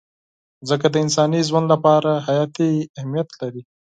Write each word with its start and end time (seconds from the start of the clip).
مځکه 0.61 0.87
د 0.91 0.95
انساني 1.05 1.41
ژوند 1.47 1.67
لپاره 1.73 2.11
حیاتي 2.27 2.71
اهمیت 2.97 3.29
لري. 3.41 3.61